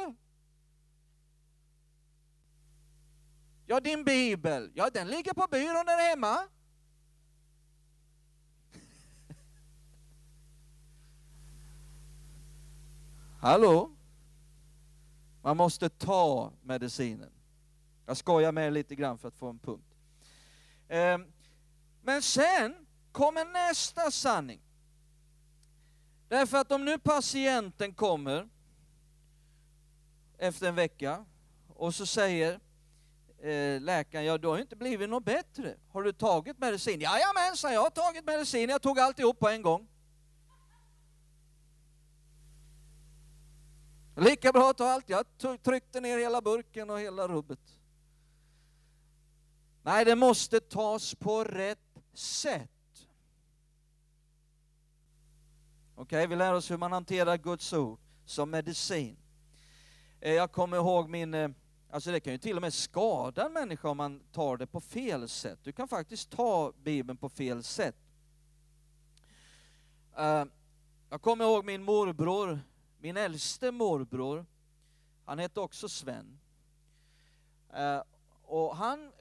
[3.67, 6.39] Ja, din bibel, ja den ligger på byrån där hemma.
[13.41, 13.94] Hallå?
[15.45, 17.31] Man måste ta medicinen.
[18.07, 19.95] Jag skojar med er lite grann för att få en punkt.
[20.89, 21.27] Ehm,
[22.03, 24.61] men sen kommer nästa sanning.
[26.29, 28.49] Därför att om nu patienten kommer
[30.39, 31.25] efter en vecka
[31.69, 32.61] och så säger
[33.43, 35.77] eh, läkaren, ja du har ju inte blivit något bättre.
[35.89, 37.01] Har du tagit medicin?
[37.01, 39.89] Jajamensan, jag har tagit medicin, jag tog alltihop på en gång.
[44.17, 45.27] Lika bra att ta allt, jag
[45.63, 47.81] tryckte ner hela burken och hela rubbet.
[49.83, 51.79] Nej, det måste tas på rätt
[52.13, 52.71] sätt.
[55.97, 59.17] Okej, okay, vi lär oss hur man hanterar Guds ord som medicin.
[60.21, 61.51] Eh, jag kommer ihåg min, eh,
[61.91, 64.81] alltså det kan ju till och med skada en människa om man tar det på
[64.81, 65.59] fel sätt.
[65.63, 67.97] Du kan faktiskt ta Bibeln på fel sätt.
[70.17, 70.45] Eh,
[71.11, 72.61] jag kommer ihåg min morbror,
[73.05, 74.47] min äldste morbror,
[75.25, 76.39] han hette också Sven.
[77.73, 78.03] Eh,
[78.43, 79.13] och han,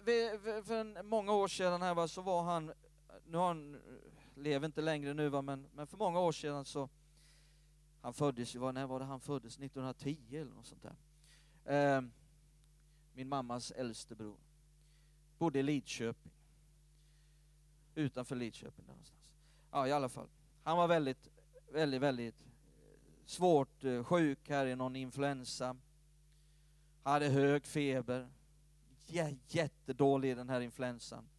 [0.63, 2.71] för många år sedan här så var han,
[3.25, 3.81] nu har han,
[4.35, 6.89] lever inte längre nu va, men, men för många år sedan så,
[8.01, 9.57] han föddes ju, när var det han föddes?
[9.57, 10.95] 1910 eller något sånt där.
[11.75, 12.01] Eh,
[13.13, 14.37] min mammas äldste bror.
[15.37, 16.31] Bodde i Lidköping.
[17.95, 19.31] Utanför Lidköping där någonstans.
[19.71, 20.27] Ja, i alla fall.
[20.63, 21.29] Han var väldigt,
[21.71, 22.52] väldigt, väldigt
[23.33, 25.75] svårt eh, sjuk här i någon influensa.
[27.03, 28.29] Hade hög feber
[29.47, 31.29] jättedålig i den här influensan.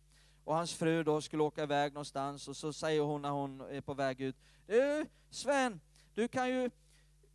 [0.45, 3.80] Och hans fru då skulle åka iväg någonstans och så säger hon när hon är
[3.80, 4.36] på väg ut,
[4.66, 5.80] du Sven,
[6.14, 6.70] du kan ju,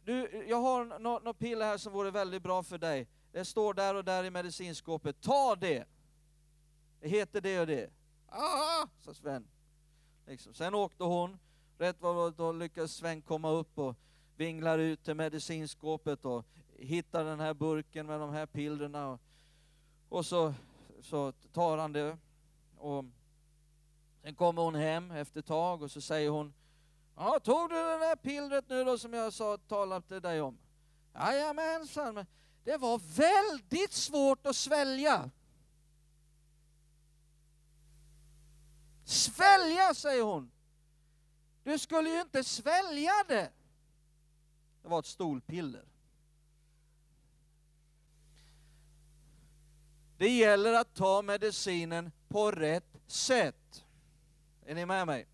[0.03, 3.07] du, jag har något no piller här som vore väldigt bra för dig.
[3.31, 5.85] Det står där och där i medicinskåpet, ta det!
[6.99, 7.89] Det heter det och det.
[8.27, 9.47] Ah, sa Sven.
[10.25, 10.53] Liksom.
[10.53, 11.39] Sen åkte hon,
[11.77, 13.95] rätt vad då lyckades Sven komma upp och
[14.39, 16.45] vinglar ut till medicinskåpet och
[16.77, 19.19] hittar den här burken med de här pillerna
[20.09, 20.53] och så,
[21.01, 22.17] så tar han det
[22.77, 23.05] och
[24.21, 26.53] sen kommer hon hem efter ett tag och så säger hon
[27.15, 30.57] Ja, tog du det där pillret nu då som jag sa, talade till dig om?
[31.13, 32.25] Jajamensan, men
[32.63, 35.29] det var väldigt svårt att svälja.
[39.03, 40.51] Svälja, säger hon.
[41.63, 43.51] Du skulle ju inte svälja det.
[44.81, 45.85] Det var ett stolpiller.
[50.17, 53.85] Det gäller att ta medicinen på rätt sätt.
[54.65, 55.27] Är ni med mig?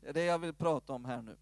[0.00, 1.36] Det är det jag vill prata om här nu.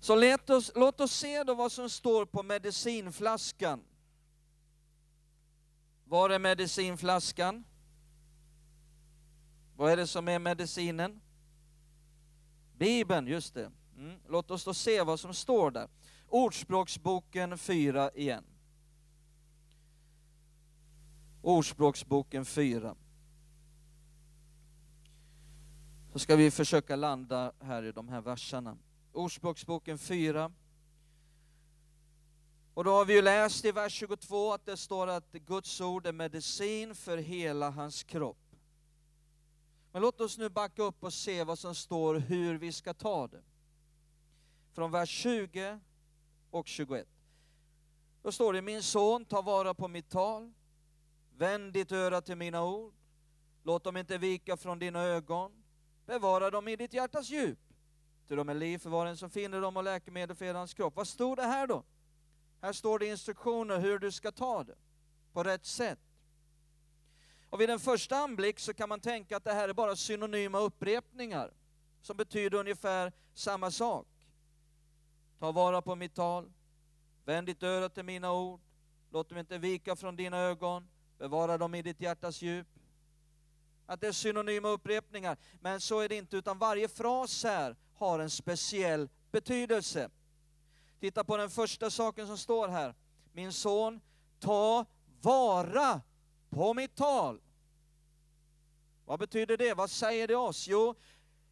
[0.00, 3.84] Så låt oss, låt oss se då vad som står på medicinflaskan.
[6.04, 7.64] Var är medicinflaskan?
[9.76, 11.20] Vad är det som är medicinen?
[12.76, 13.70] Bibeln, just det.
[14.02, 14.18] Mm.
[14.28, 15.88] Låt oss då se vad som står där.
[16.28, 18.44] Ordspråksboken 4 igen.
[21.42, 22.96] Ordspråksboken 4.
[26.12, 28.78] Så ska vi försöka landa här i de här verserna.
[29.12, 30.52] Ordspråksboken 4.
[32.74, 36.06] Och då har vi ju läst i vers 22 att det står att Guds ord
[36.06, 38.56] är medicin för hela hans kropp.
[39.92, 43.26] Men låt oss nu backa upp och se vad som står hur vi ska ta
[43.26, 43.42] det.
[44.72, 45.80] Från vers 20
[46.50, 47.08] och 21.
[48.22, 50.52] Då står det, min son, ta vara på mitt tal,
[51.36, 52.94] Vänd ditt öra till mina ord.
[53.62, 55.62] Låt dem inte vika från dina ögon.
[56.06, 57.58] Bevara dem i ditt hjärtas djup.
[58.26, 60.74] Till de är liv för var en som finner dem och läkemedel för hela hans
[60.74, 60.96] kropp.
[60.96, 61.84] Vad står det här då?
[62.60, 64.76] Här står det instruktioner hur du ska ta det
[65.32, 65.98] på rätt sätt.
[67.50, 70.58] Och vid en första anblick så kan man tänka att det här är bara synonyma
[70.58, 71.52] upprepningar
[72.02, 74.06] som betyder ungefär samma sak.
[75.42, 76.52] Ta vara på mitt tal,
[77.24, 78.60] vänd ditt öra till mina ord,
[79.10, 80.88] låt dem inte vika från dina ögon,
[81.18, 82.66] Bevara dem i ditt hjärtas djup.
[83.86, 85.36] Att det är synonyma upprepningar.
[85.60, 90.10] Men så är det inte, utan varje fras här har en speciell betydelse.
[91.00, 92.94] Titta på den första saken som står här.
[93.32, 94.00] Min son,
[94.40, 94.84] ta
[95.20, 96.00] vara
[96.50, 97.40] på mitt tal.
[99.04, 99.74] Vad betyder det?
[99.74, 100.68] Vad säger det oss?
[100.68, 100.94] Jo,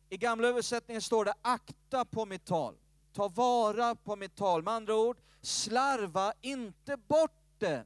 [0.09, 2.76] i gamla översättningen står det akta på mitt tal.
[3.12, 4.62] Ta vara på mitt tal.
[4.62, 7.84] Med andra ord, slarva inte bort det.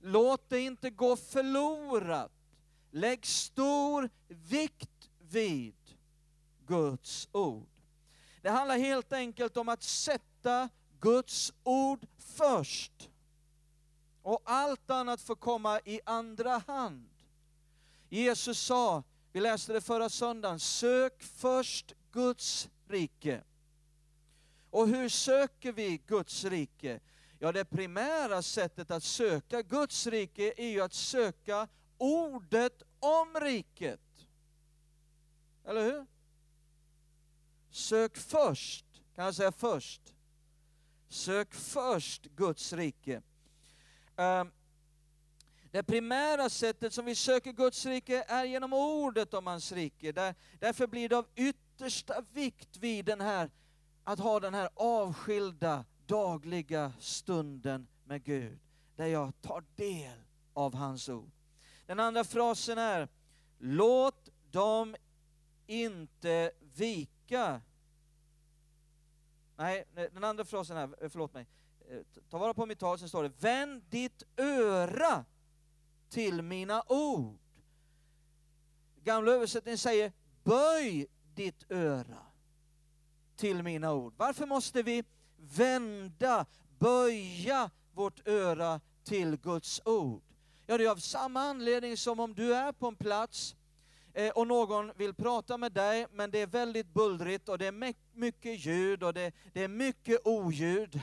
[0.00, 2.32] Låt det inte gå förlorat.
[2.90, 5.74] Lägg stor vikt vid
[6.66, 7.68] Guds ord.
[8.42, 10.68] Det handlar helt enkelt om att sätta
[11.00, 13.10] Guds ord först.
[14.22, 17.08] Och allt annat får komma i andra hand.
[18.08, 19.02] Jesus sa,
[19.32, 23.42] vi läste det förra söndagen, sök först Guds rike.
[24.70, 27.00] Och hur söker vi Guds rike?
[27.38, 34.00] Ja, det primära sättet att söka Guds rike är ju att söka ordet om riket.
[35.64, 36.06] Eller hur?
[37.70, 40.14] Sök först, kan jag säga först?
[41.08, 43.22] Sök först Guds rike.
[44.16, 44.52] Ehm,
[45.70, 50.12] det primära sättet som vi söker Guds rike är genom ordet om hans rike.
[50.60, 53.50] Därför blir det av yttersta vikt vid den här,
[54.06, 58.58] att ha den här avskilda dagliga stunden med Gud,
[58.96, 60.18] där jag tar del
[60.52, 61.30] av hans ord.
[61.86, 63.08] Den andra frasen är,
[63.58, 64.96] låt dem
[65.66, 67.60] inte vika.
[69.56, 71.46] Nej, den andra frasen är, eh, förlåt mig,
[71.88, 72.00] eh,
[72.30, 75.24] ta vara på mitt tal, sen står det, vänd ditt öra
[76.08, 77.38] till mina ord.
[79.02, 80.12] Gamla översättningen säger,
[80.44, 82.25] böj ditt öra
[83.36, 84.14] till mina ord.
[84.16, 85.04] Varför måste vi
[85.36, 86.46] vända,
[86.78, 90.22] böja vårt öra till Guds ord?
[90.66, 93.56] Ja, det är av samma anledning som om du är på en plats
[94.12, 97.94] eh, och någon vill prata med dig, men det är väldigt bullrigt och det är
[98.12, 101.00] mycket ljud och det, det är mycket oljud.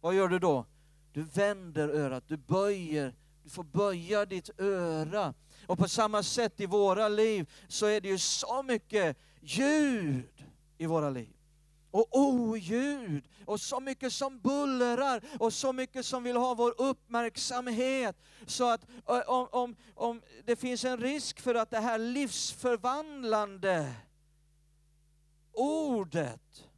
[0.00, 0.66] Vad gör du då?
[1.12, 5.34] Du vänder örat, du böjer, du får böja ditt öra.
[5.66, 10.44] Och på samma sätt i våra liv så är det ju så mycket ljud
[10.78, 11.32] i våra liv.
[11.90, 18.16] Och oljud, och så mycket som bullrar, och så mycket som vill ha vår uppmärksamhet.
[18.46, 18.86] Så att
[19.26, 23.94] om, om, om det finns en risk för att det här livsförvandlande
[25.52, 26.68] ordet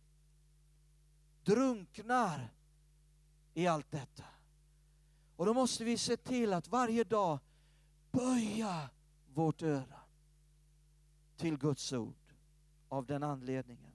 [1.45, 2.49] drunknar
[3.55, 4.24] i allt detta.
[5.36, 7.39] Och då måste vi se till att varje dag
[8.11, 8.91] böja
[9.35, 10.01] vårt öra
[11.37, 12.15] till Guds ord
[12.89, 13.93] av den anledningen.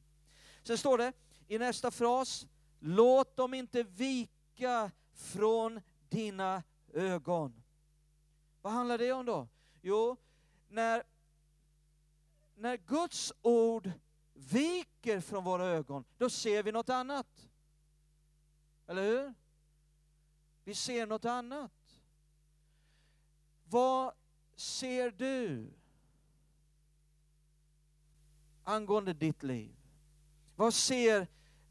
[0.64, 1.14] Sen står det
[1.48, 2.48] i nästa fras,
[2.80, 7.64] låt dem inte vika från dina ögon.
[8.62, 9.48] Vad handlar det om då?
[9.82, 10.18] Jo,
[10.70, 11.04] när,
[12.56, 13.92] när Guds ord
[14.34, 17.50] viker från våra ögon, då ser vi något annat.
[18.88, 19.34] Eller hur?
[20.64, 21.72] Vi ser något annat.
[23.74, 24.14] Vad
[24.56, 25.74] ser du
[28.64, 29.76] angående ditt liv?
[30.56, 31.28] Vad ser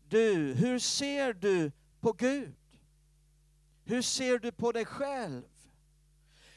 [0.09, 0.55] du?
[0.55, 2.55] Hur ser du på Gud?
[3.85, 5.49] Hur ser du på dig själv?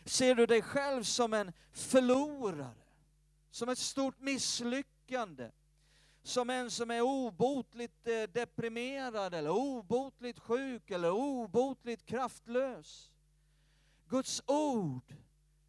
[0.06, 2.76] Ser du dig själv som en förlorare?
[3.52, 5.52] Som ett stort misslyckande?
[6.24, 13.12] som en som är obotligt eh, deprimerad eller obotligt sjuk eller obotligt kraftlös.
[14.08, 15.14] Guds ord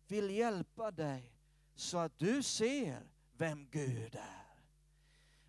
[0.09, 1.33] vill hjälpa dig
[1.75, 3.01] så att du ser
[3.37, 4.47] vem Gud är.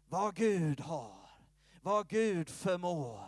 [0.10, 1.30] Vad Gud har,
[1.82, 3.20] vad Gud förmår.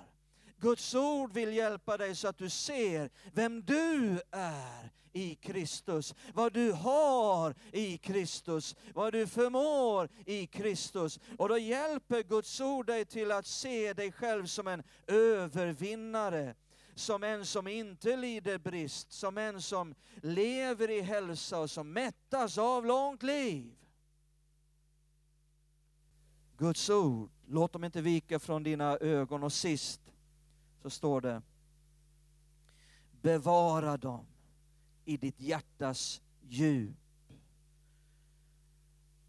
[0.57, 6.53] Guds ord vill hjälpa dig så att du ser vem du är i Kristus, vad
[6.53, 11.19] du har i Kristus, vad du förmår i Kristus.
[11.38, 16.55] Och då hjälper Guds ord dig till att se dig själv som en övervinnare
[16.96, 22.58] som en som inte lider brist, som en som lever i hälsa och som mättas
[22.58, 23.76] av långt liv.
[26.58, 29.44] Guds ord, låt dem inte vika från dina ögon.
[29.44, 30.02] Och sist
[30.82, 31.42] så står det,
[33.22, 34.26] bevara dem
[35.06, 36.96] i ditt hjärtas djup.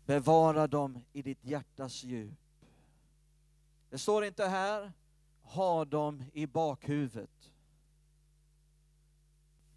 [0.06, 2.38] Bevara dem i ditt hjärtas djup.
[3.90, 4.92] Det står inte här,
[5.50, 7.52] ha dem i bakhuvudet.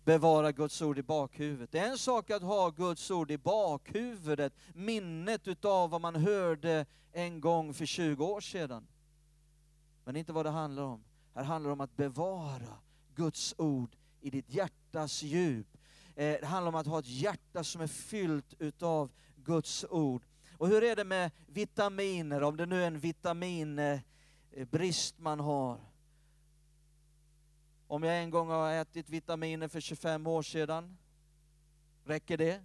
[0.05, 1.71] Bevara Guds ord i bakhuvudet.
[1.71, 6.85] Det är en sak att ha Guds ord i bakhuvudet, minnet utav vad man hörde
[7.11, 8.87] en gång för 20 år sedan.
[10.05, 11.03] Men inte vad det handlar om.
[11.35, 12.77] Här handlar det om att bevara
[13.15, 15.67] Guds ord i ditt hjärtas djup.
[16.15, 20.25] Eh, det handlar om att ha ett hjärta som är fyllt utav Guds ord.
[20.57, 23.99] Och hur är det med vitaminer, om det nu är en vitamin eh,
[24.55, 25.79] Eh, brist man har?
[27.87, 30.97] Om jag en gång har ätit vitaminer för 25 år sedan,
[32.03, 32.63] räcker det?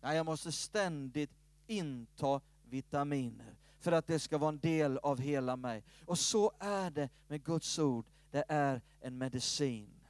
[0.00, 1.30] Nej, jag måste ständigt
[1.66, 5.84] inta vitaminer för att det ska vara en del av hela mig.
[6.06, 8.06] Och så är det med Guds ord.
[8.30, 10.00] Det är en medicin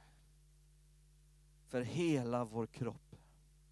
[1.67, 3.15] för hela vår kropp.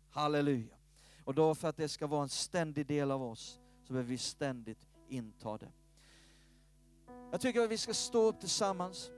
[0.09, 0.75] Halleluja.
[1.23, 4.17] Och då för att det ska vara en ständig del av oss så behöver vi
[4.17, 5.71] ständigt inta det.
[7.31, 9.09] Jag tycker att vi ska stå upp tillsammans.